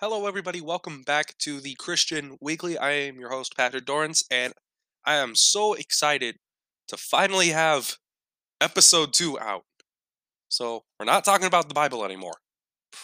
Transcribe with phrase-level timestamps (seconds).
[0.00, 0.60] Hello, everybody.
[0.60, 2.78] Welcome back to the Christian Weekly.
[2.78, 4.52] I am your host, Patrick Dorrance, and
[5.04, 6.36] I am so excited
[6.86, 7.96] to finally have
[8.60, 9.64] episode two out.
[10.48, 12.36] So, we're not talking about the Bible anymore.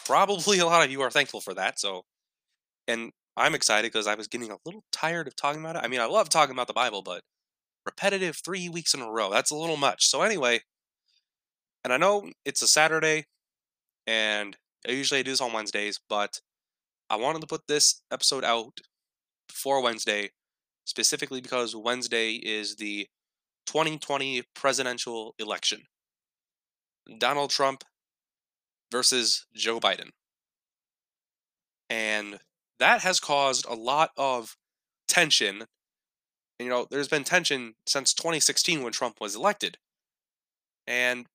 [0.06, 1.80] Probably a lot of you are thankful for that.
[1.80, 2.02] So,
[2.86, 5.82] and I'm excited because I was getting a little tired of talking about it.
[5.82, 7.22] I mean, I love talking about the Bible, but
[7.84, 10.06] repetitive three weeks in a row, that's a little much.
[10.06, 10.60] So, anyway,
[11.82, 13.24] and I know it's a Saturday,
[14.06, 14.56] and
[14.88, 16.38] I usually do this on Wednesdays, but
[17.10, 18.80] I wanted to put this episode out
[19.48, 20.30] before Wednesday,
[20.84, 23.06] specifically because Wednesday is the
[23.66, 25.82] 2020 presidential election.
[27.18, 27.84] Donald Trump
[28.90, 30.10] versus Joe Biden.
[31.90, 32.38] And
[32.78, 34.56] that has caused a lot of
[35.08, 35.64] tension.
[36.58, 39.78] And, you know, there's been tension since 2016 when Trump was elected.
[40.86, 41.26] And,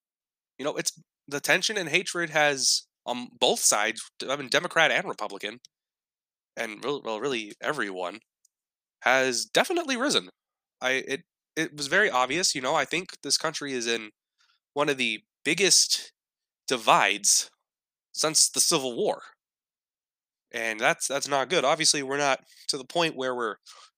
[0.57, 5.07] you know, it's the tension and hatred has on both sides, I mean, Democrat and
[5.07, 5.59] Republican,
[6.57, 8.19] and well, really everyone,
[9.01, 10.29] has definitely risen.
[10.81, 11.21] I it
[11.55, 12.55] it was very obvious.
[12.55, 14.11] You know, I think this country is in
[14.73, 16.13] one of the biggest
[16.67, 17.49] divides
[18.13, 19.21] since the Civil War,
[20.51, 21.63] and that's that's not good.
[21.63, 23.55] Obviously, we're not to the point where we're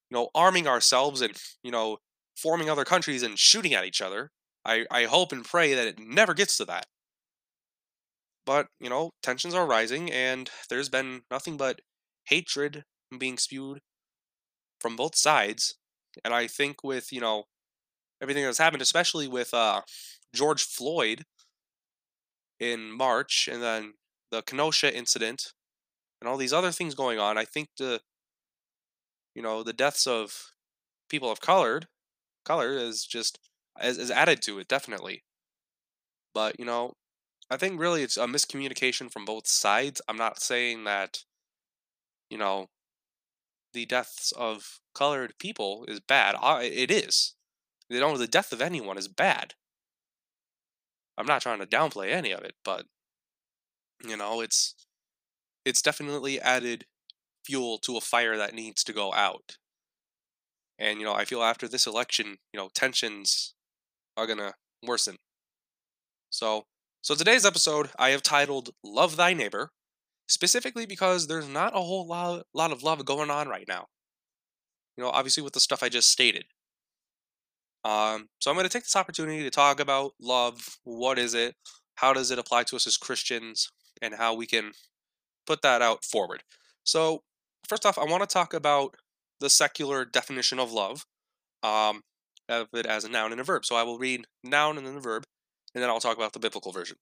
[0.09, 1.97] you know arming ourselves and you know
[2.37, 4.31] forming other countries and shooting at each other.
[4.65, 6.85] I, I hope and pray that it never gets to that.
[8.51, 11.79] But, you know, tensions are rising, and there's been nothing but
[12.25, 12.83] hatred
[13.17, 13.79] being spewed
[14.81, 15.77] from both sides.
[16.25, 17.45] And I think with, you know,
[18.21, 19.83] everything that's happened, especially with uh,
[20.35, 21.23] George Floyd
[22.59, 23.93] in March, and then
[24.31, 25.53] the Kenosha incident,
[26.19, 28.01] and all these other things going on, I think the,
[29.33, 30.51] you know, the deaths of
[31.09, 31.87] people of colored,
[32.45, 33.39] color is just
[33.81, 35.23] is, is added to it definitely.
[36.33, 36.93] But you know,
[37.51, 40.01] I think really it's a miscommunication from both sides.
[40.07, 41.25] I'm not saying that,
[42.29, 42.69] you know,
[43.73, 46.35] the deaths of colored people is bad.
[46.63, 47.35] It is.
[47.89, 49.55] You know, the death of anyone is bad.
[51.17, 52.85] I'm not trying to downplay any of it, but
[54.07, 54.75] you know, it's
[55.65, 56.85] it's definitely added
[57.45, 59.57] fuel to a fire that needs to go out.
[60.79, 63.55] And you know, I feel after this election, you know, tensions
[64.15, 65.17] are gonna worsen.
[66.29, 66.65] So
[67.01, 69.71] so today's episode I have titled Love Thy Neighbor,
[70.27, 73.87] specifically because there's not a whole lot, lot of love going on right now.
[74.97, 76.45] You know, obviously with the stuff I just stated.
[77.83, 80.77] Um, so I'm going to take this opportunity to talk about love.
[80.83, 81.55] What is it?
[81.95, 83.71] How does it apply to us as Christians?
[84.01, 84.71] And how we can
[85.45, 86.43] put that out forward.
[86.83, 87.21] So,
[87.67, 88.95] first off, I want to talk about
[89.39, 91.05] the secular definition of love,
[91.63, 92.01] um,
[92.49, 93.65] of it as a noun and a verb.
[93.65, 95.23] So I will read noun and then the verb,
[95.73, 96.97] and then I'll talk about the biblical version.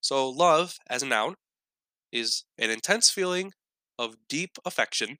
[0.00, 1.36] So, love as a noun
[2.12, 3.52] is an intense feeling
[3.98, 5.18] of deep affection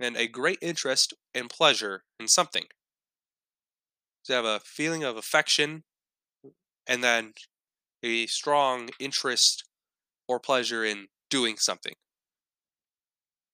[0.00, 2.66] and a great interest and pleasure in something.
[4.22, 5.84] So, you have a feeling of affection
[6.86, 7.32] and then
[8.02, 9.64] a strong interest
[10.28, 11.94] or pleasure in doing something.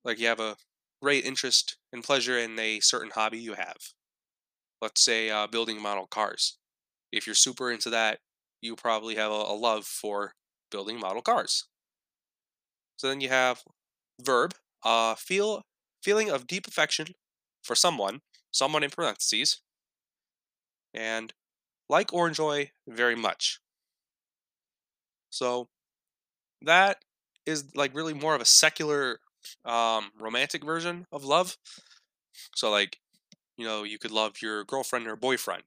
[0.05, 0.57] Like you have a
[1.03, 3.77] great interest and pleasure in a certain hobby you have.
[4.81, 6.59] Let's say uh, building model cars.
[7.13, 8.21] If you're super into that,
[8.67, 10.35] you probably have a, a love for
[10.71, 11.65] building model cars.
[12.97, 13.63] So then you have
[14.21, 14.55] verb,
[14.85, 15.65] uh, feel
[16.03, 17.09] feeling of deep affection
[17.63, 18.23] for someone,
[18.53, 19.61] someone in parentheses,
[20.95, 21.33] and
[21.89, 23.61] like or enjoy very much.
[25.31, 25.69] So
[26.63, 26.99] that
[27.47, 29.21] is like really more of a secular
[29.65, 31.57] um, romantic version of love.
[32.55, 32.99] So like,
[33.57, 35.65] you know, you could love your girlfriend or boyfriend.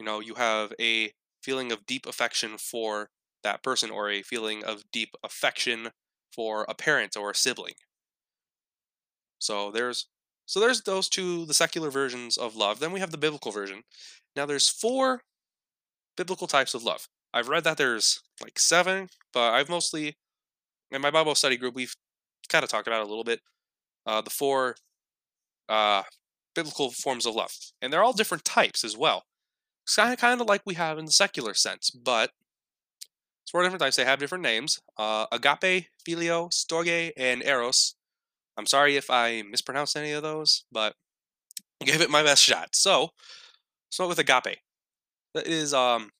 [0.00, 3.10] You know, you have a feeling of deep affection for
[3.42, 5.90] that person or a feeling of deep affection
[6.32, 7.74] for a parent or a sibling.
[9.38, 10.06] So there's
[10.46, 12.80] so there's those two the secular versions of love.
[12.80, 13.82] Then we have the biblical version.
[14.36, 15.22] Now there's four
[16.16, 17.08] biblical types of love.
[17.32, 20.16] I've read that there's like seven, but I've mostly
[20.90, 21.94] in my Bible study group we've
[22.48, 23.40] kind of talked about a little bit.
[24.06, 24.76] Uh, the four
[25.68, 26.02] uh,
[26.54, 27.52] biblical forms of love,
[27.82, 29.24] and they're all different types as well.
[29.96, 32.30] Kind of, like we have in the secular sense, but
[33.42, 33.96] it's four different types.
[33.96, 37.94] They have different names: uh, agape, phileo, storge, and eros.
[38.56, 40.94] I'm sorry if I mispronounced any of those, but
[41.80, 42.74] I gave it my best shot.
[42.74, 43.10] So,
[43.90, 44.58] start with agape.
[45.34, 46.10] That is um,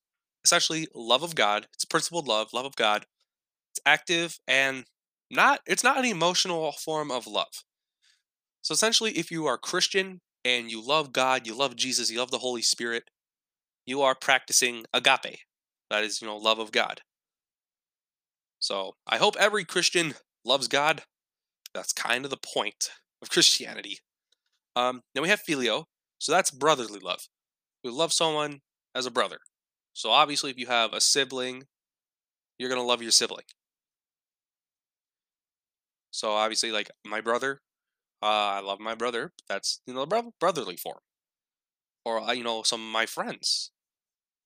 [0.44, 1.66] essentially love of God.
[1.74, 3.06] It's principled love, love of God.
[3.72, 4.84] It's active and
[5.30, 5.60] not.
[5.66, 7.64] It's not an emotional form of love.
[8.62, 12.30] So essentially, if you are Christian and you love God, you love Jesus, you love
[12.30, 13.04] the Holy Spirit,
[13.88, 15.40] you are practicing agape.
[15.90, 17.00] That is, you know, love of God.
[18.58, 20.14] So I hope every Christian
[20.44, 21.02] loves God.
[21.74, 22.90] That's kind of the point
[23.22, 23.98] of Christianity.
[24.76, 25.84] Um, then we have phileo,
[26.18, 27.28] so that's brotherly love.
[27.82, 28.60] You love someone
[28.94, 29.38] as a brother.
[29.92, 31.64] So obviously, if you have a sibling,
[32.58, 33.44] you're gonna love your sibling.
[36.10, 37.60] So obviously, like my brother,
[38.22, 39.32] uh, I love my brother.
[39.48, 41.00] That's you know bro- brotherly form.
[42.04, 43.70] Or uh, you know some of my friends,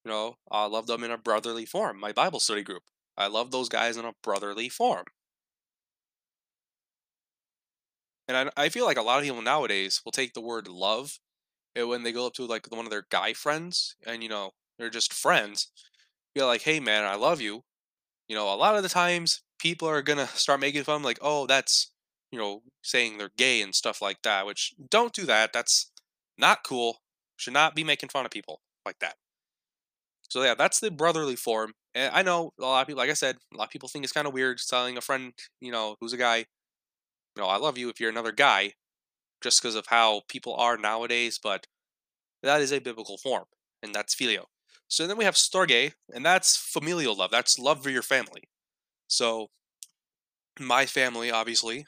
[0.04, 1.98] you know I love them in a brotherly form.
[2.00, 2.84] My Bible study group,
[3.16, 5.06] I love those guys in a brotherly form.
[8.28, 11.18] And I, I feel like a lot of people nowadays will take the word love
[11.76, 14.52] and when they go up to like one of their guy friends and you know
[14.78, 15.70] they're just friends,
[16.34, 17.64] be like, "Hey man, I love you."
[18.28, 21.46] You know, a lot of the times people are gonna start making fun, like, "Oh,
[21.46, 21.92] that's
[22.32, 25.52] you know saying they're gay and stuff like that." Which don't do that.
[25.52, 25.92] That's
[26.38, 27.02] not cool.
[27.36, 29.16] Should not be making fun of people like that.
[30.32, 31.74] So yeah, that's the brotherly form.
[31.94, 34.02] And I know a lot of people, like I said, a lot of people think
[34.02, 36.46] it's kind of weird telling a friend, you know, who's a guy, you
[37.36, 38.72] know, I love you if you're another guy,
[39.42, 41.38] just because of how people are nowadays.
[41.42, 41.66] But
[42.42, 43.44] that is a biblical form,
[43.82, 44.44] and that's phileo.
[44.88, 47.30] So then we have storge, and that's familial love.
[47.30, 48.44] That's love for your family.
[49.08, 49.48] So
[50.58, 51.86] my family, obviously,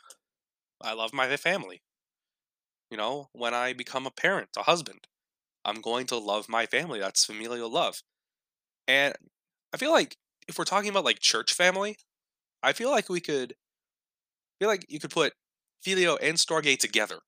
[0.82, 1.82] I love my family.
[2.90, 5.06] You know, when I become a parent, a husband,
[5.64, 7.00] I'm going to love my family.
[7.00, 8.02] That's familial love.
[8.87, 9.15] And
[9.73, 10.17] I feel like
[10.49, 11.97] if we're talking about like church family,
[12.63, 13.55] I feel like we could
[14.59, 15.33] feel like you could put
[15.87, 17.21] phileo and storge together.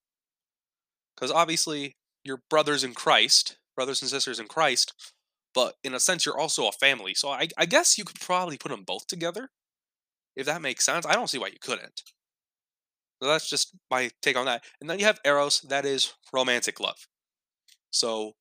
[1.15, 4.93] Because obviously you're brothers in Christ, brothers and sisters in Christ,
[5.55, 7.15] but in a sense you're also a family.
[7.15, 9.49] So I, I guess you could probably put them both together,
[10.37, 11.07] if that makes sense.
[11.07, 12.03] I don't see why you couldn't.
[13.23, 14.63] So that's just my take on that.
[14.81, 17.07] And then you have Eros, that is romantic love.
[17.91, 18.33] So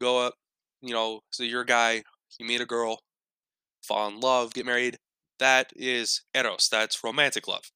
[0.00, 0.34] go up,
[0.82, 2.02] you know, so you're a guy,
[2.38, 3.00] you meet a girl,
[3.82, 4.98] fall in love, get married.
[5.38, 7.70] That is Eros, that's romantic love.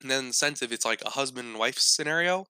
[0.00, 2.46] And then sense if it's like a husband and wife scenario,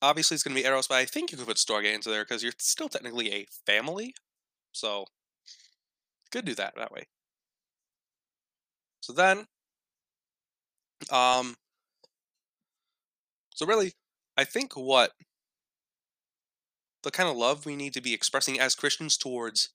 [0.00, 2.24] obviously it's going to be Eros, but I think you could put Storge into there
[2.24, 4.14] because you're still technically a family.
[4.72, 5.06] So,
[6.30, 7.06] could do that that way.
[9.00, 9.46] So then,
[11.10, 11.56] um,
[13.54, 13.92] so really,
[14.36, 15.12] I think what
[17.02, 19.70] the kind of love we need to be expressing as Christians towards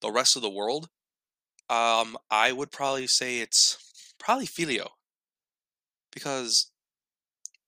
[0.00, 0.88] the rest of the world,
[1.68, 3.78] um, I would probably say it's
[4.18, 4.88] probably phileo.
[6.12, 6.70] Because,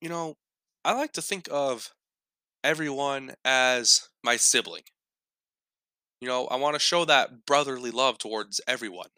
[0.00, 0.37] you know,
[0.84, 1.90] I like to think of
[2.64, 4.82] everyone as my sibling.
[6.20, 9.08] You know, I want to show that brotherly love towards everyone.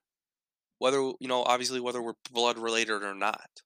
[0.78, 3.62] Whether, you know, obviously whether we're blood related or not.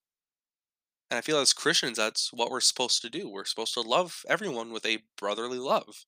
[1.11, 3.29] And I feel as Christians, that's what we're supposed to do.
[3.29, 6.05] We're supposed to love everyone with a brotherly love.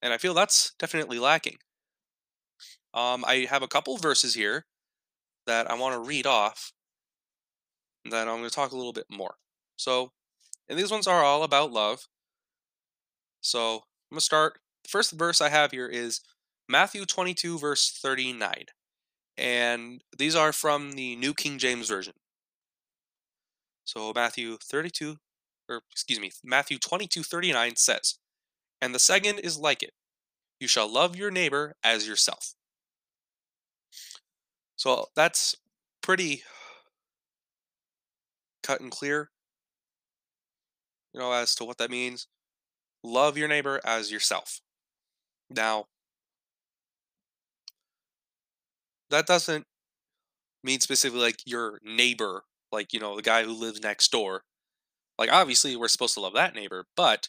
[0.00, 1.58] And I feel that's definitely lacking.
[2.94, 4.64] Um, I have a couple verses here
[5.46, 6.72] that I want to read off.
[8.04, 9.34] Then I'm going to talk a little bit more.
[9.76, 10.12] So,
[10.68, 12.06] and these ones are all about love.
[13.42, 14.60] So I'm going to start.
[14.84, 16.20] The first verse I have here is
[16.68, 18.66] Matthew 22, verse 39.
[19.36, 22.14] And these are from the New King James Version.
[23.86, 25.16] So Matthew 32,
[25.70, 28.18] or excuse me, Matthew 22, 39 says,
[28.82, 29.92] And the second is like it
[30.60, 32.54] you shall love your neighbor as yourself.
[34.76, 35.54] So that's
[36.02, 36.42] pretty
[38.62, 39.30] cut and clear,
[41.14, 42.26] you know, as to what that means.
[43.04, 44.60] Love your neighbor as yourself.
[45.48, 45.86] Now,
[49.10, 49.66] that doesn't
[50.64, 52.42] mean specifically like your neighbor
[52.76, 54.42] like you know the guy who lives next door.
[55.18, 57.28] Like obviously we're supposed to love that neighbor but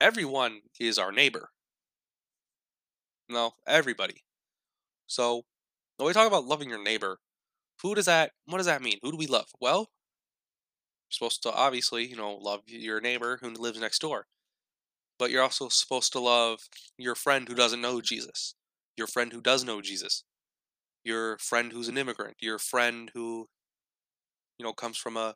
[0.00, 1.50] everyone is our neighbor.
[3.28, 4.24] No everybody.
[5.06, 5.42] So
[5.96, 7.18] when we talk about loving your neighbor
[7.82, 8.98] who does that what does that mean?
[9.02, 9.48] Who do we love?
[9.60, 9.90] Well
[11.08, 14.26] you're supposed to obviously you know love your neighbor who lives next door
[15.18, 16.60] but you're also supposed to love
[16.98, 18.54] your friend who doesn't know jesus
[18.96, 20.24] your friend who does know jesus
[21.04, 23.48] your friend who's an immigrant your friend who
[24.62, 25.34] you know, comes from a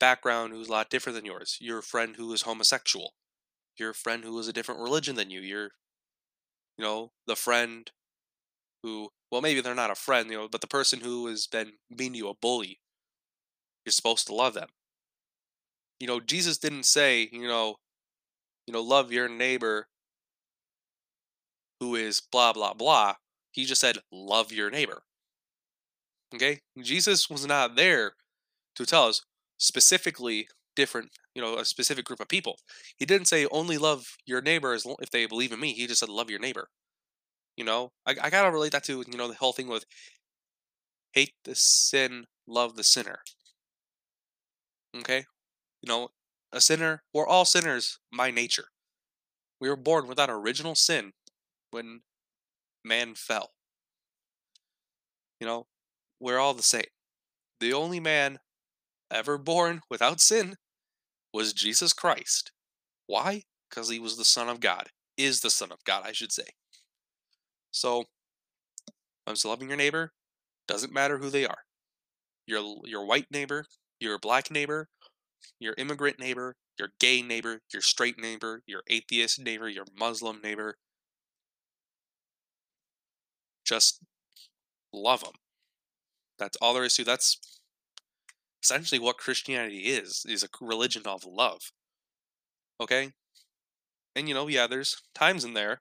[0.00, 1.58] background who's a lot different than yours.
[1.60, 3.14] Your friend who is homosexual.
[3.78, 5.38] Your friend who is a different religion than you.
[5.38, 5.70] Your,
[6.76, 7.88] you know, the friend
[8.82, 11.74] who, well, maybe they're not a friend, you know, but the person who has been
[11.94, 12.80] being you a bully.
[13.86, 14.70] You're supposed to love them.
[16.00, 17.76] You know, Jesus didn't say, you know,
[18.66, 19.86] you know, love your neighbor
[21.78, 23.14] who is blah blah blah.
[23.52, 25.02] He just said, love your neighbor.
[26.34, 26.58] Okay?
[26.80, 28.14] Jesus was not there
[28.76, 29.22] to tell us
[29.58, 32.56] specifically different, you know, a specific group of people.
[32.96, 35.72] He didn't say only love your neighbor as if they believe in me.
[35.72, 36.68] He just said love your neighbor.
[37.56, 39.84] You know, I, I gotta relate that to you know the whole thing with
[41.12, 43.20] hate the sin, love the sinner.
[44.98, 45.24] Okay?
[45.82, 46.08] You know,
[46.52, 48.66] a sinner, we're all sinners by nature.
[49.60, 51.12] We were born without original sin
[51.70, 52.00] when
[52.84, 53.50] man fell.
[55.40, 55.66] You know,
[56.20, 56.84] we're all the same.
[57.60, 58.38] The only man
[59.12, 60.56] ever born without sin
[61.32, 62.52] was Jesus Christ.
[63.06, 63.42] Why?
[63.68, 64.88] Because he was the Son of God.
[65.16, 66.44] Is the Son of God, I should say.
[67.70, 68.04] So,
[69.26, 70.12] I'm loving your neighbor.
[70.66, 71.58] Doesn't matter who they are.
[72.46, 73.66] Your your white neighbor,
[74.00, 74.88] your black neighbor,
[75.60, 80.76] your immigrant neighbor, your gay neighbor, your straight neighbor, your atheist neighbor, your Muslim neighbor.
[83.64, 84.00] Just
[84.92, 85.34] love them.
[86.38, 87.04] That's all there is to.
[87.04, 87.38] That's
[88.62, 91.72] essentially what Christianity is: is a religion of love.
[92.80, 93.12] Okay,
[94.16, 95.80] and you know, yeah, there's times in there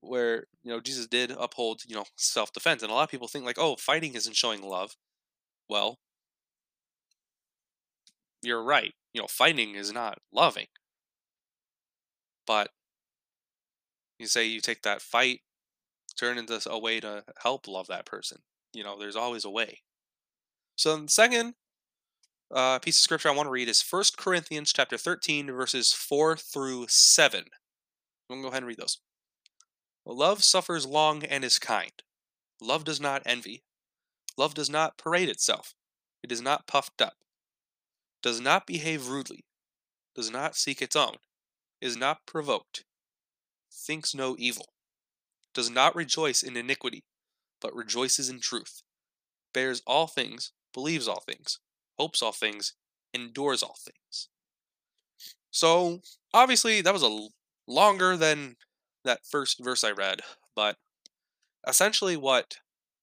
[0.00, 3.28] where you know Jesus did uphold you know self defense, and a lot of people
[3.28, 4.96] think like, oh, fighting isn't showing love.
[5.68, 5.98] Well,
[8.42, 8.94] you're right.
[9.12, 10.66] You know, fighting is not loving.
[12.46, 12.70] But
[14.18, 15.40] you say you take that fight,
[16.18, 18.38] turn into a way to help love that person.
[18.72, 19.82] You know, there's always a way.
[20.76, 21.54] So second
[22.54, 26.36] uh, piece of scripture I want to read is First Corinthians chapter 13, verses 4
[26.36, 27.40] through 7.
[27.40, 27.46] I'm
[28.28, 28.98] going to go ahead and read those.
[30.06, 31.92] Love suffers long and is kind.
[32.60, 33.64] Love does not envy.
[34.36, 35.74] Love does not parade itself.
[36.22, 37.14] It is not puffed up.
[38.22, 39.44] Does not behave rudely.
[40.14, 41.16] Does not seek its own.
[41.80, 42.84] Is not provoked.
[43.72, 44.66] Thinks no evil.
[45.54, 47.04] Does not rejoice in iniquity,
[47.60, 48.82] but rejoices in truth.
[49.52, 51.58] Bears all things, believes all things,
[51.98, 52.74] hopes all things,
[53.12, 54.28] endures all things.
[55.50, 56.00] So,
[56.32, 57.28] obviously, that was a
[57.66, 58.56] longer than
[59.04, 60.20] that first verse I read,
[60.56, 60.76] but
[61.66, 62.56] essentially what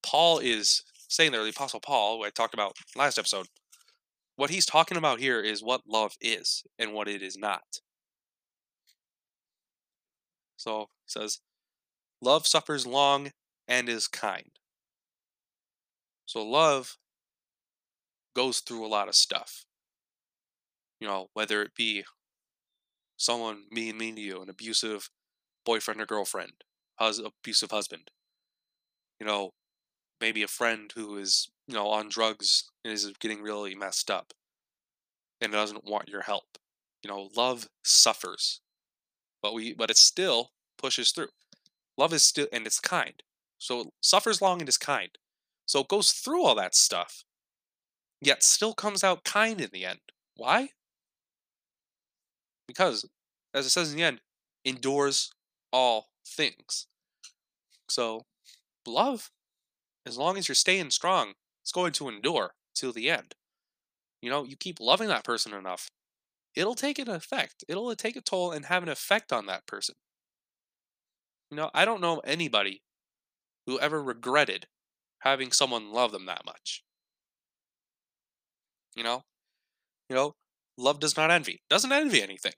[0.03, 3.47] Paul is saying there, the Apostle Paul, who I talked about last episode,
[4.35, 7.79] what he's talking about here is what love is and what it is not.
[10.57, 11.39] So he says,
[12.21, 13.31] Love suffers long
[13.67, 14.51] and is kind.
[16.25, 16.97] So love
[18.35, 19.65] goes through a lot of stuff.
[20.99, 22.05] You know, whether it be
[23.17, 25.09] someone being mean to you, an abusive
[25.65, 26.53] boyfriend or girlfriend,
[26.99, 28.11] hus- abusive husband.
[29.19, 29.51] You know,
[30.21, 34.33] maybe a friend who is, you know, on drugs and is getting really messed up
[35.41, 36.57] and doesn't want your help.
[37.03, 38.61] You know, love suffers.
[39.41, 41.29] But we but it still pushes through.
[41.97, 43.23] Love is still and it's kind.
[43.59, 45.11] So it suffers long and is kind.
[45.65, 47.23] So it goes through all that stuff,
[48.21, 49.99] yet still comes out kind in the end.
[50.35, 50.69] Why?
[52.67, 53.05] Because,
[53.53, 54.21] as it says in the end,
[54.63, 55.31] endures
[55.73, 56.87] all things.
[57.89, 58.25] So,
[58.85, 59.31] love,
[60.05, 63.35] as long as you're staying strong, it's going to endure till the end.
[64.21, 65.89] You know, you keep loving that person enough,
[66.55, 67.63] it'll take an effect.
[67.67, 69.95] It'll uh, take a toll and have an effect on that person.
[71.49, 72.81] You know, I don't know anybody
[73.65, 74.67] who ever regretted
[75.19, 76.83] having someone love them that much.
[78.95, 79.23] You know?
[80.09, 80.35] You know,
[80.77, 81.61] love does not envy.
[81.69, 82.53] Doesn't envy anything.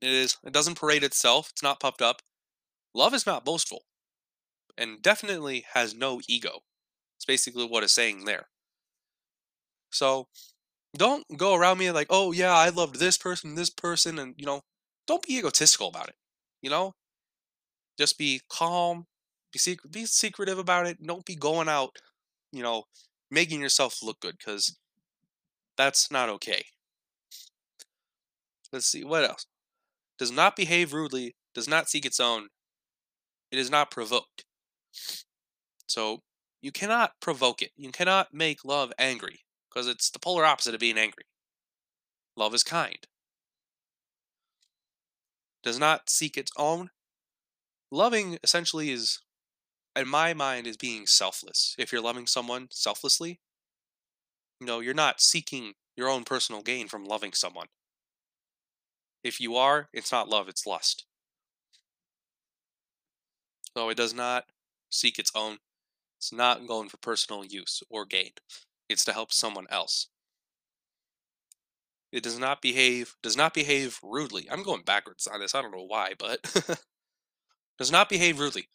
[0.00, 1.50] It is it doesn't parade itself.
[1.50, 2.22] It's not puffed up.
[2.94, 3.82] Love is not boastful
[4.78, 6.60] and definitely has no ego.
[7.18, 8.48] It's basically what it's saying there.
[9.90, 10.28] So
[10.96, 14.46] don't go around me like, oh yeah, I loved this person, this person, and you
[14.46, 14.62] know,
[15.06, 16.16] don't be egotistical about it.
[16.62, 16.94] You know,
[17.98, 19.06] just be calm,
[19.52, 21.04] be secret, be secretive about it.
[21.04, 21.96] Don't be going out,
[22.52, 22.84] you know,
[23.30, 24.76] making yourself look good because
[25.80, 26.66] that's not okay.
[28.70, 29.46] Let's see what else.
[30.18, 31.34] Does not behave rudely.
[31.54, 32.48] Does not seek its own.
[33.50, 34.44] It is not provoked.
[35.86, 36.20] So
[36.60, 37.70] you cannot provoke it.
[37.76, 41.24] You cannot make love angry because it's the polar opposite of being angry.
[42.36, 42.98] Love is kind.
[45.62, 46.90] Does not seek its own.
[47.90, 49.20] Loving essentially is,
[49.96, 51.74] in my mind, is being selfless.
[51.78, 53.40] If you're loving someone selflessly,
[54.60, 57.66] you know, you're not seeking your own personal gain from loving someone.
[59.24, 61.06] If you are, it's not love, it's lust.
[63.76, 64.46] So it does not
[64.90, 65.58] seek its own.
[66.18, 68.32] It's not going for personal use or gain.
[68.88, 70.08] It's to help someone else.
[72.12, 74.48] It does not behave does not behave rudely.
[74.50, 75.54] I'm going backwards on this.
[75.54, 76.40] I don't know why, but
[77.78, 78.68] does not behave rudely.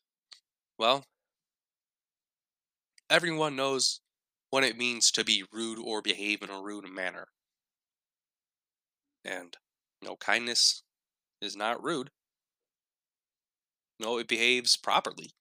[0.77, 1.06] Well,
[3.10, 4.01] everyone knows
[4.55, 7.27] what it means to be rude or behave in a rude manner.
[9.25, 9.57] And
[10.01, 10.81] no, kindness
[11.41, 12.09] is not rude.
[14.00, 15.31] No, it behaves properly.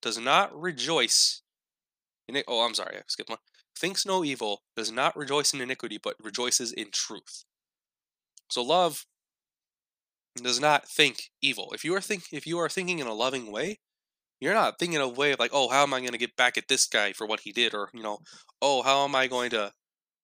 [0.00, 1.42] does not rejoice
[2.26, 2.46] in it.
[2.48, 3.40] Oh, I'm sorry, I skipped one.
[3.76, 7.44] Thinks no evil, does not rejoice in iniquity, but rejoices in truth.
[8.48, 9.04] So love
[10.42, 11.72] does not think evil.
[11.74, 13.80] If you are think if you are thinking in a loving way,
[14.40, 16.36] you're not thinking of a way of like, oh, how am I going to get
[16.36, 18.18] back at this guy for what he did, or you know,
[18.62, 19.72] oh, how am I going to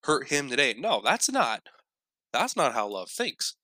[0.04, 0.74] hurt him today?
[0.76, 1.62] No, that's not.
[2.32, 3.54] That's not how love thinks.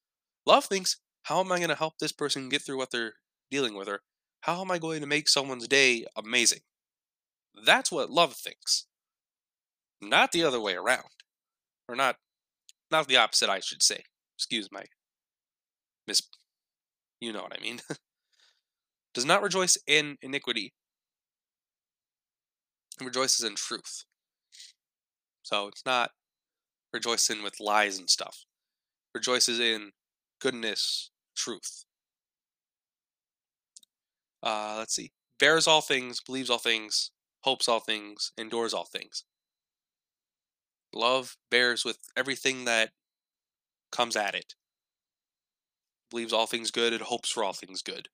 [0.47, 3.15] Love thinks, how am I going to help this person get through what they're
[3.51, 4.01] dealing with, or
[4.43, 6.61] how am I going to make someone's day amazing?
[7.65, 8.87] That's what love thinks.
[10.01, 11.05] Not the other way around.
[11.89, 12.17] Or not
[12.91, 14.05] not the opposite, I should say.
[14.37, 14.85] Excuse my
[16.07, 16.23] mis
[17.21, 17.81] you know what I mean.
[19.15, 20.73] Does not rejoice in iniquity.
[23.01, 24.05] It rejoices in truth.
[25.43, 26.11] So it's not
[26.93, 28.45] rejoicing with lies and stuff.
[29.15, 29.93] Rejoices in
[30.41, 31.85] goodness, truth.
[34.43, 35.13] Uh, let's see.
[35.39, 39.25] Bears all things, believes all things, hopes all things, endures all things.
[40.93, 42.91] Love bears with everything that
[43.91, 44.55] comes at it.
[46.11, 48.09] Believes all things good, it hopes for all things good.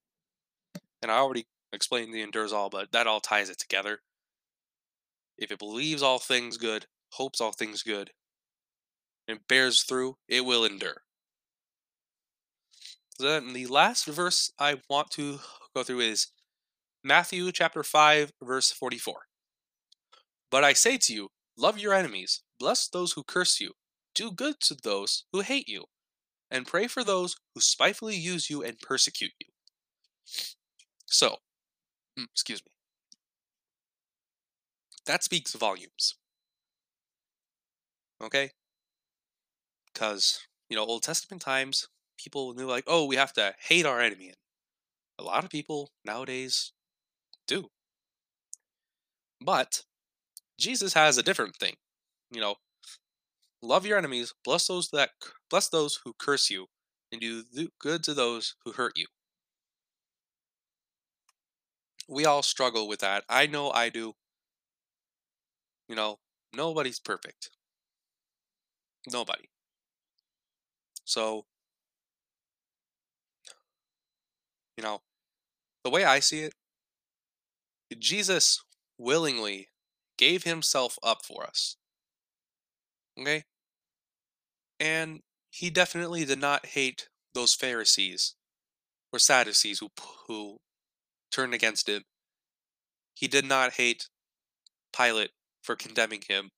[1.03, 4.01] And I already explained the endures all, but that all ties it together.
[5.39, 8.11] If it believes all things good, hopes all things good,
[9.29, 11.03] and bears through, it will endure.
[13.19, 15.41] Then the last verse I want to
[15.75, 16.29] go through is
[17.03, 19.23] Matthew chapter 5 verse 44.
[20.51, 23.73] But I say to you, love your enemies, bless those who curse you,
[24.15, 25.85] do good to those who hate you,
[26.51, 29.49] and pray for those who spitefully use you and persecute you.
[31.17, 31.39] So,
[32.19, 32.73] mm, excuse me.
[35.07, 36.17] That speaks volumes.
[38.23, 38.51] Okay?
[39.95, 43.99] Because, you know, Old Testament times, people knew, like, oh, we have to hate our
[43.99, 44.27] enemy.
[44.27, 44.37] And
[45.19, 46.73] a lot of people nowadays
[47.47, 47.71] do.
[49.41, 49.85] But
[50.59, 51.77] Jesus has a different thing.
[52.31, 52.57] You know,
[53.63, 55.11] love your enemies, bless those that
[55.49, 56.67] bless those who curse you,
[57.11, 57.45] and do
[57.79, 59.07] good to those who hurt you.
[62.09, 63.25] We all struggle with that.
[63.29, 64.15] I know I do.
[65.89, 66.19] You know,
[66.55, 67.51] nobody's perfect.
[69.11, 69.49] Nobody.
[71.05, 71.47] So,
[74.77, 75.03] you know,
[75.85, 76.55] the way I see it,
[77.99, 78.63] Jesus
[78.99, 79.69] willingly
[80.19, 81.77] gave himself up for us.
[83.19, 83.45] Okay?
[84.81, 88.35] And he definitely did not hate those Pharisees
[89.13, 89.91] or Sadducees who,
[90.27, 90.59] who
[91.31, 92.05] turned against him.
[93.15, 94.09] He did not hate
[94.97, 95.31] Pilate
[95.63, 96.51] for condemning him.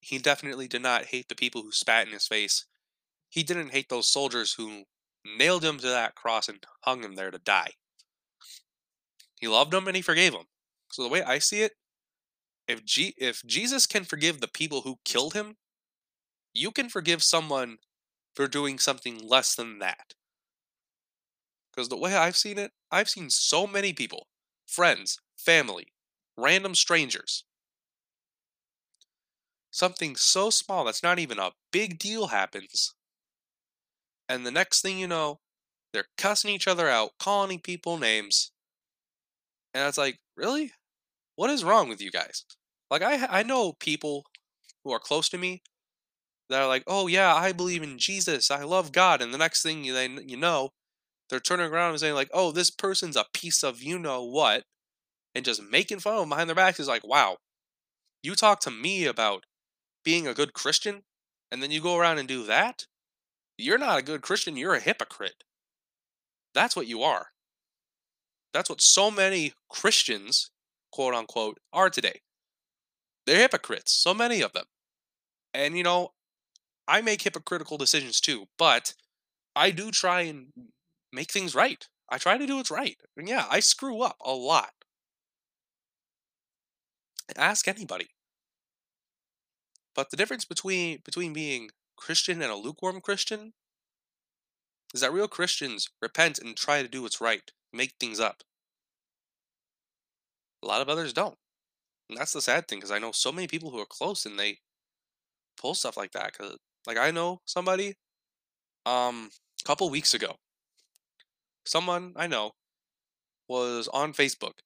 [0.00, 2.64] He definitely did not hate the people who spat in his face.
[3.28, 4.84] He didn't hate those soldiers who
[5.24, 7.72] nailed him to that cross and hung him there to die.
[9.40, 10.46] He loved them and he forgave them.
[10.92, 11.72] So the way I see it,
[12.68, 15.56] if G- if Jesus can forgive the people who killed him,
[16.52, 17.78] you can forgive someone
[18.34, 20.14] for doing something less than that.
[21.76, 24.28] Because the way I've seen it, I've seen so many people,
[24.66, 25.88] friends, family,
[26.36, 27.44] random strangers.
[29.70, 32.94] Something so small that's not even a big deal happens.
[34.28, 35.40] And the next thing you know,
[35.92, 38.52] they're cussing each other out, calling people names.
[39.74, 40.72] And it's like, really?
[41.36, 42.44] What is wrong with you guys?
[42.90, 44.26] Like I I know people
[44.84, 45.62] who are close to me
[46.50, 48.50] that are like, "Oh yeah, I believe in Jesus.
[48.50, 50.72] I love God." And the next thing you they you know,
[51.28, 54.64] they're turning around and saying like, "Oh, this person's a piece of you know what,"
[55.34, 57.38] and just making fun of them behind their backs is like, "Wow,
[58.22, 59.44] you talk to me about
[60.04, 61.04] being a good Christian,
[61.50, 62.86] and then you go around and do that?
[63.58, 64.56] You're not a good Christian.
[64.56, 65.44] You're a hypocrite.
[66.54, 67.28] That's what you are.
[68.52, 70.50] That's what so many Christians,
[70.92, 72.22] quote unquote, are today.
[73.26, 74.66] They're hypocrites, so many of them.
[75.52, 76.12] And, you know,
[76.88, 78.94] I make hypocritical decisions too, but
[79.54, 80.48] I do try and
[81.12, 81.86] make things right.
[82.08, 82.96] I try to do what's right.
[83.16, 84.72] And yeah, I screw up a lot.
[87.36, 88.08] Ask anybody.
[89.94, 93.54] But the difference between between being Christian and a lukewarm Christian
[94.94, 98.44] is that real Christians repent and try to do what's right, make things up.
[100.62, 101.38] A lot of others don't.
[102.08, 104.38] And that's the sad thing because I know so many people who are close and
[104.38, 104.58] they
[105.56, 106.36] pull stuff like that.
[106.36, 107.96] Cause like I know somebody,
[108.84, 110.36] um, a couple weeks ago,
[111.66, 112.52] someone I know
[113.48, 114.60] was on Facebook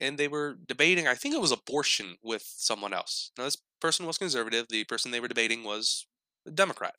[0.00, 1.06] and they were debating.
[1.06, 3.32] I think it was abortion with someone else.
[3.38, 4.66] Now this person was conservative.
[4.68, 6.06] The person they were debating was
[6.46, 6.94] a Democrat,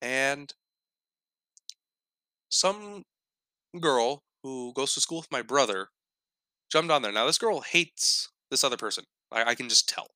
[0.00, 0.52] and
[2.48, 3.04] some
[3.80, 5.88] girl who goes to school with my brother
[6.70, 7.12] jumped on there.
[7.12, 9.04] Now this girl hates this other person.
[9.30, 10.08] I, I can just tell.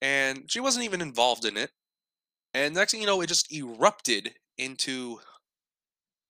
[0.00, 1.70] And she wasn't even involved in it.
[2.54, 5.20] And next thing you know, it just erupted into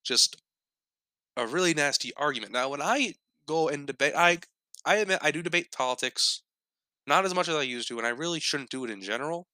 [0.03, 0.41] just
[1.37, 2.53] a really nasty argument.
[2.53, 3.15] Now, when I
[3.47, 4.38] go and debate, I
[4.85, 6.43] I admit I do debate politics,
[7.07, 9.47] not as much as I used to, and I really shouldn't do it in general.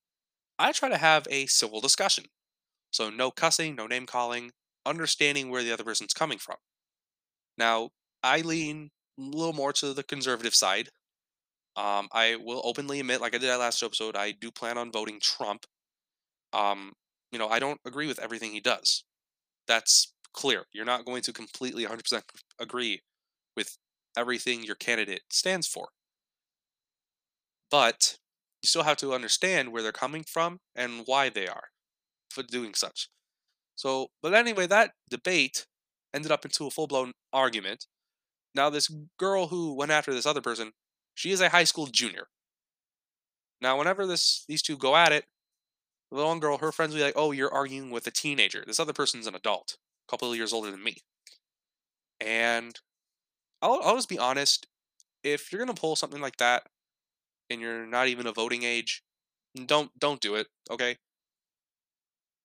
[0.59, 2.27] I try to have a civil discussion.
[2.91, 4.53] So no cussing, no name calling,
[4.87, 6.57] understanding where the other person's coming from.
[7.57, 7.91] Now,
[8.23, 10.91] I lean a little more to the conservative side.
[11.77, 14.91] Um, I will openly admit, like I did that last episode, I do plan on
[14.91, 15.67] voting Trump.
[16.53, 16.95] Um,
[17.33, 19.05] you know, I don't agree with everything he does.
[19.67, 20.67] That's clear.
[20.73, 22.23] You're not going to completely 100%
[22.61, 23.03] agree
[23.57, 23.77] with
[24.17, 25.89] everything your candidate stands for.
[27.73, 28.19] But
[28.63, 31.71] you still have to understand where they're coming from and why they are
[32.31, 33.09] for doing such.
[33.75, 35.67] So, but anyway, that debate
[36.15, 37.87] ended up into a full blown argument.
[38.55, 40.73] Now, this girl who went after this other person,
[41.15, 42.29] she is a high school junior.
[43.61, 45.25] Now, whenever this these two go at it,
[46.13, 48.65] the one girl, her friends will be like, "Oh, you're arguing with a teenager.
[48.67, 49.77] This other person's an adult,
[50.09, 50.99] a couple of years older than me."
[52.21, 52.79] And
[53.63, 54.67] I'll I'll just be honest.
[55.25, 56.69] If you're gonna pull something like that,
[57.51, 59.05] and you're not even a voting age,
[59.67, 60.49] don't don't do it.
[60.71, 60.99] Okay.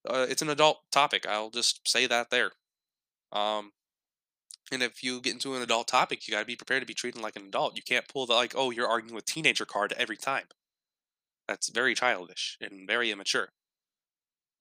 [0.08, 1.26] Uh, it's an adult topic.
[1.26, 2.52] I'll just say that there.
[3.32, 3.72] Um,
[4.72, 6.94] and if you get into an adult topic, you got to be prepared to be
[6.94, 7.76] treated like an adult.
[7.76, 10.46] You can't pull the like, oh, you're arguing with teenager card every time.
[11.48, 13.50] That's very childish and very immature.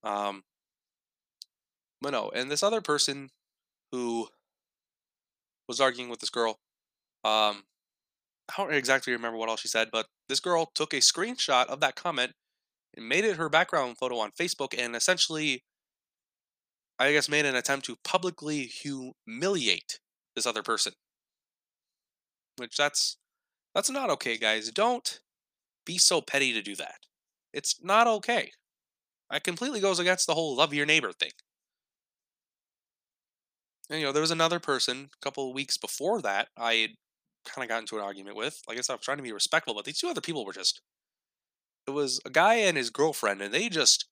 [0.04, 0.44] Um,
[2.02, 3.30] but no, and this other person
[3.92, 4.28] who
[5.68, 6.58] was arguing with this girl,
[7.24, 7.62] um,
[8.50, 11.80] I don't exactly remember what all she said, but this girl took a screenshot of
[11.80, 12.32] that comment
[12.94, 15.62] and made it her background photo on Facebook and essentially,
[16.98, 20.00] I guess, made an attempt to publicly humiliate
[20.34, 20.92] this other person.
[22.56, 23.16] Which that's
[23.74, 24.70] that's not okay, guys.
[24.70, 25.20] Don't
[25.86, 26.96] be so petty to do that.
[27.52, 28.50] It's not okay.
[29.30, 31.30] That completely goes against the whole love your neighbor thing.
[33.90, 36.94] And, you know, there was another person a couple of weeks before that I
[37.44, 38.60] kind of got into an argument with.
[38.68, 40.80] Like I said, I'm trying to be respectful, but these two other people were just.
[41.86, 44.06] It was a guy and his girlfriend, and they just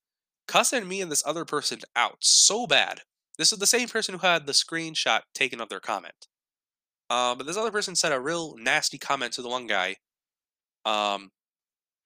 [0.49, 3.03] cussing me and this other person out so bad.
[3.39, 6.27] This is the same person who had the screenshot taken of their comment.
[7.09, 9.97] Um, but this other person said a real nasty comment to the one guy.
[10.85, 11.31] Um,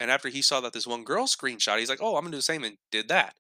[0.01, 2.39] and after he saw that this one girl screenshot, he's like, "Oh, I'm gonna do
[2.39, 3.37] the same," and did that.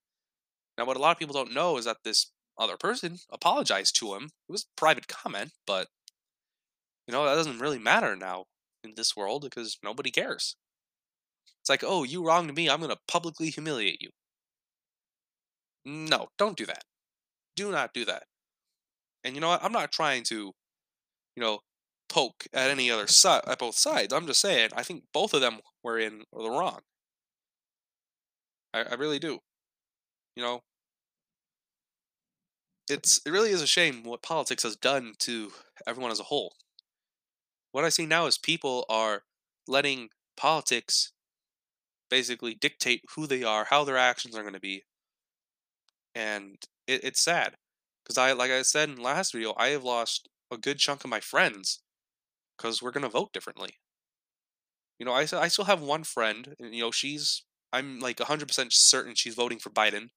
[0.78, 4.14] Now, what a lot of people don't know is that this other person apologized to
[4.14, 4.25] him.
[4.49, 5.88] It was private comment, but
[7.07, 8.47] you know that doesn't really matter now
[8.83, 10.57] in this world because nobody cares.
[11.61, 12.69] It's like, "Oh, you wronged me.
[12.69, 14.11] I'm gonna publicly humiliate you."
[15.87, 16.85] No, don't do that.
[17.57, 18.25] Do not do that.
[19.25, 19.64] And you know what?
[19.64, 20.55] I'm not trying to,
[21.37, 21.61] you know,
[22.09, 24.12] poke at any other side at both sides.
[24.12, 26.81] I'm just saying I think both of them were in the wrong.
[28.75, 29.40] I, I really do.
[30.37, 30.62] You know,
[32.88, 35.53] it's it really is a shame what politics has done to
[35.87, 36.55] everyone as a whole.
[37.73, 39.25] What I see now is people are
[39.66, 41.12] letting politics
[42.11, 44.85] basically dictate who they are, how their actions are going to be,
[46.14, 47.57] and it, it's sad
[48.05, 51.11] because I, like I said in last video, I have lost a good chunk of
[51.11, 51.81] my friends
[52.57, 53.79] because we're gonna vote differently.
[54.99, 57.42] You know, I I still have one friend, and you know, she's
[57.73, 60.11] I'm like 100% certain she's voting for Biden.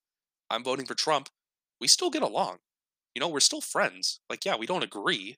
[0.50, 1.30] I'm voting for Trump.
[1.80, 2.58] We still get along.
[3.16, 4.20] You know, we're still friends.
[4.30, 5.38] Like, yeah, we don't agree,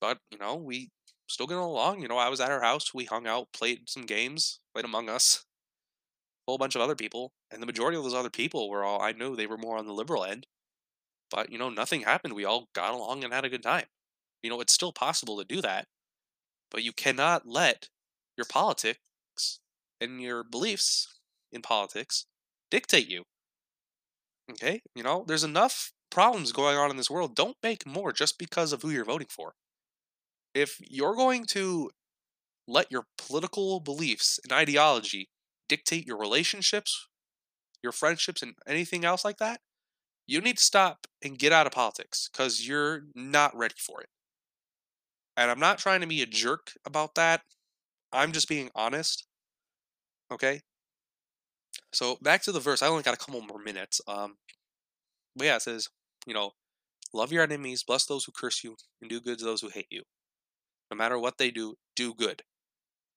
[0.00, 0.90] but you know, we
[1.28, 2.02] still get along.
[2.02, 5.08] You know, I was at her house, we hung out, played some games, played Among
[5.08, 5.44] Us,
[6.46, 9.00] a whole bunch of other people, and the majority of those other people were all
[9.00, 10.46] I knew they were more on the liberal end.
[11.30, 12.34] But you know, nothing happened.
[12.34, 13.86] We all got along and had a good time.
[14.42, 15.86] You know, it's still possible to do that,
[16.70, 17.88] but you cannot let
[18.36, 19.00] your politics
[20.00, 21.18] and your beliefs
[21.52, 22.26] in politics
[22.70, 23.24] dictate you.
[24.50, 24.82] Okay?
[24.94, 27.34] You know, there's enough problems going on in this world.
[27.34, 29.54] Don't make more just because of who you're voting for.
[30.54, 31.90] If you're going to
[32.66, 35.28] let your political beliefs and ideology
[35.68, 37.08] dictate your relationships,
[37.82, 39.60] your friendships, and anything else like that,
[40.26, 44.08] you need to stop and get out of politics because you're not ready for it.
[45.36, 47.42] And I'm not trying to be a jerk about that.
[48.12, 49.26] I'm just being honest.
[50.32, 50.62] Okay?
[51.96, 52.82] So back to the verse.
[52.82, 54.02] I only got a couple more minutes.
[54.06, 54.36] Um
[55.34, 55.88] but yeah, it says,
[56.26, 56.50] you know,
[57.14, 59.86] love your enemies, bless those who curse you, and do good to those who hate
[59.90, 60.02] you.
[60.90, 62.42] No matter what they do, do good.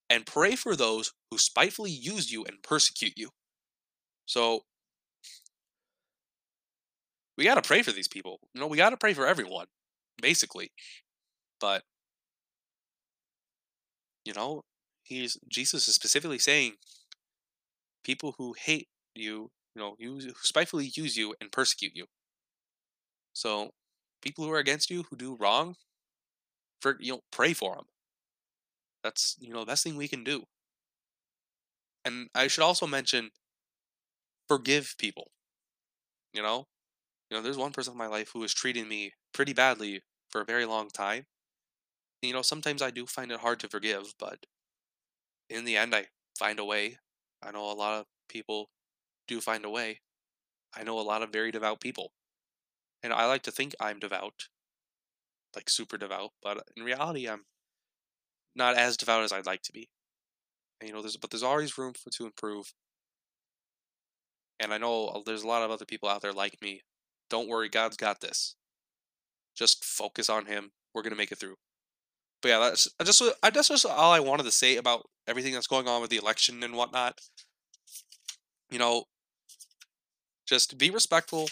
[0.10, 3.32] And pray for those who spitefully use you and persecute you.
[4.26, 4.62] So
[7.38, 8.40] we got to pray for these people.
[8.54, 9.68] You know, we got to pray for everyone,
[10.22, 10.72] basically.
[11.60, 11.84] But
[14.24, 14.64] you know,
[15.04, 16.76] he's Jesus is specifically saying
[18.04, 22.08] people who hate you, you know, use spitefully use you and persecute you.
[23.34, 23.74] So,
[24.22, 25.76] people who are against you, who do wrong,
[26.82, 27.86] for you know, pray for them.
[29.04, 30.46] That's you know the best thing we can do.
[32.04, 33.32] And I should also mention,
[34.50, 35.32] forgive people.
[36.34, 36.68] You know,
[37.30, 40.42] you know, there's one person in my life who was treating me pretty badly for
[40.42, 41.28] a very long time.
[42.22, 44.46] You know, sometimes I do find it hard to forgive, but
[45.50, 46.08] in the end, I
[46.38, 46.98] find a way.
[47.42, 48.70] I know a lot of people
[49.28, 50.02] do find a way.
[50.76, 52.12] I know a lot of very devout people.
[53.02, 54.50] And I like to think I'm devout,
[55.56, 57.46] like super devout, but in reality, I'm
[58.56, 59.90] not as devout as I'd like to be.
[60.80, 62.74] And, you know, there's but there's always room for to improve.
[64.60, 66.82] And I know uh, there's a lot of other people out there like me.
[67.30, 68.56] Don't worry, God's got this.
[69.56, 70.72] Just focus on Him.
[70.94, 71.56] We're gonna make it through.
[72.42, 75.54] But yeah, that's I just I that's just all I wanted to say about everything
[75.54, 77.20] that's going on with the election and whatnot.
[78.70, 79.06] You know,
[80.48, 81.50] just be respectful.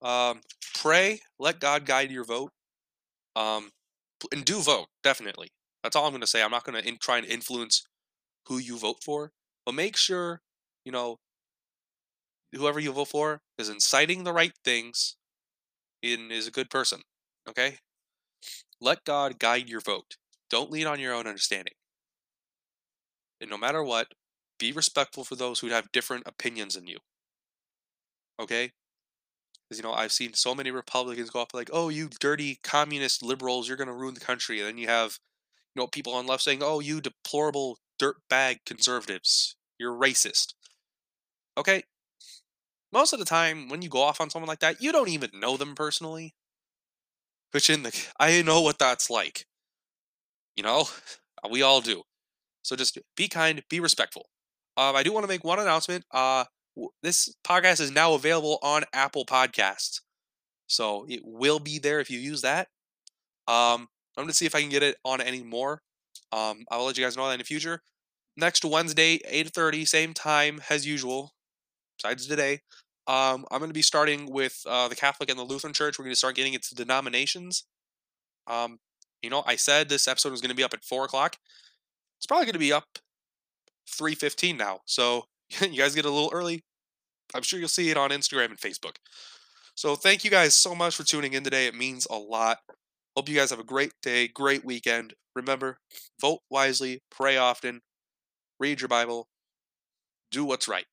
[0.00, 0.40] Um,
[0.74, 1.20] pray.
[1.38, 2.52] Let God guide your vote.
[3.36, 3.70] Um,
[4.32, 5.48] and do vote definitely.
[5.82, 6.42] That's all I'm going to say.
[6.42, 7.84] I'm not going to try and influence
[8.46, 9.30] who you vote for,
[9.64, 10.40] but make sure
[10.84, 11.18] you know
[12.54, 15.16] whoever you vote for is inciting the right things
[16.02, 17.02] and is a good person.
[17.48, 17.78] Okay?
[18.80, 20.16] Let God guide your vote.
[20.50, 21.74] Don't lean on your own understanding.
[23.40, 24.08] And no matter what,
[24.58, 26.98] be respectful for those who have different opinions than you.
[28.40, 28.72] Okay?
[29.68, 33.22] Because, you know, I've seen so many Republicans go up like, oh, you dirty communist
[33.22, 34.60] liberals, you're going to ruin the country.
[34.60, 35.18] And then you have,
[35.74, 40.54] you know, people on left saying, oh, you deplorable dirtbag conservatives, you're racist.
[41.56, 41.82] Okay?
[42.92, 45.30] Most of the time, when you go off on someone like that, you don't even
[45.34, 46.34] know them personally.
[47.52, 49.46] Which in the, I know what that's like.
[50.56, 50.88] You know?
[51.48, 52.02] We all do.
[52.62, 54.26] So just be kind, be respectful.
[54.76, 56.04] Um, I do want to make one announcement.
[56.12, 56.44] Uh,
[57.02, 60.00] this podcast is now available on Apple Podcasts.
[60.66, 62.68] So it will be there if you use that.
[63.46, 65.80] Um, I'm to see if I can get it on any more.
[66.32, 67.80] Um, I'll let you guys know that in the future.
[68.36, 71.32] Next Wednesday, 8.30, same time as usual,
[71.96, 72.60] besides today.
[73.08, 75.98] Um, I'm going to be starting with uh, the Catholic and the Lutheran Church.
[75.98, 77.64] We're going to start getting into denominations.
[78.46, 78.78] Um,
[79.22, 81.36] you know, I said this episode was going to be up at 4 o'clock.
[82.18, 82.84] It's probably going to be up
[83.88, 84.80] 3.15 now.
[84.84, 85.24] So
[85.60, 86.62] you guys get a little early.
[87.34, 88.96] I'm sure you'll see it on Instagram and Facebook.
[89.74, 91.66] So thank you guys so much for tuning in today.
[91.66, 92.58] It means a lot.
[93.16, 95.14] Hope you guys have a great day, great weekend.
[95.34, 95.78] Remember,
[96.20, 97.80] vote wisely, pray often,
[98.58, 99.28] read your Bible,
[100.30, 100.86] do what's right.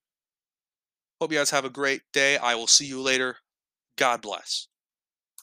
[1.20, 2.36] Hope you guys have a great day.
[2.36, 3.36] I will see you later.
[3.96, 4.68] God bless.